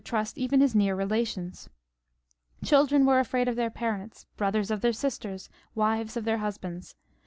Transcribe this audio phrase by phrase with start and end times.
[0.03, 1.69] trust even their near relations.
[2.65, 6.95] Children were afraid of their parents; brothers of their sisters; wives of their husbands.